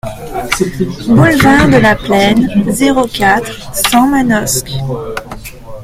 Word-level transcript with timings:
Boulevard 1.09 1.69
de 1.69 1.77
la 1.77 1.95
Plaine, 1.95 2.71
zéro 2.71 3.05
quatre, 3.05 3.71
cent 3.85 4.07
Manosque 4.07 4.71